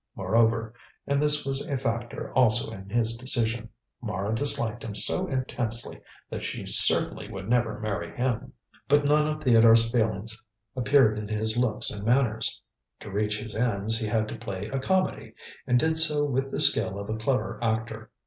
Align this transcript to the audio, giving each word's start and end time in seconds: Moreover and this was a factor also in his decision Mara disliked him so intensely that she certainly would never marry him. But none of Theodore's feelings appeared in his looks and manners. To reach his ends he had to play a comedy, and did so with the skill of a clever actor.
Moreover 0.15 0.73
and 1.05 1.21
this 1.21 1.45
was 1.45 1.61
a 1.61 1.77
factor 1.77 2.33
also 2.33 2.71
in 2.71 2.89
his 2.89 3.15
decision 3.15 3.69
Mara 4.01 4.33
disliked 4.33 4.83
him 4.83 4.95
so 4.95 5.27
intensely 5.27 6.01
that 6.27 6.43
she 6.43 6.65
certainly 6.65 7.29
would 7.31 7.47
never 7.47 7.79
marry 7.79 8.09
him. 8.17 8.53
But 8.87 9.05
none 9.05 9.27
of 9.27 9.43
Theodore's 9.43 9.91
feelings 9.91 10.35
appeared 10.75 11.19
in 11.19 11.27
his 11.27 11.55
looks 11.55 11.91
and 11.91 12.03
manners. 12.03 12.63
To 13.01 13.11
reach 13.11 13.39
his 13.39 13.53
ends 13.53 13.99
he 13.99 14.07
had 14.07 14.27
to 14.29 14.39
play 14.39 14.65
a 14.69 14.79
comedy, 14.79 15.35
and 15.67 15.79
did 15.79 15.99
so 15.99 16.25
with 16.25 16.49
the 16.49 16.59
skill 16.59 16.97
of 16.97 17.07
a 17.07 17.17
clever 17.19 17.59
actor. 17.63 18.09